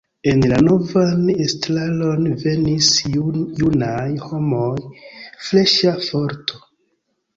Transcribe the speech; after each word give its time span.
En 0.29 0.39
la 0.51 0.59
novan 0.67 1.27
estraron 1.43 2.25
venis 2.45 2.89
junaj 3.59 4.09
homoj, 4.31 4.73
freŝa 5.49 5.97
forto. 6.09 6.63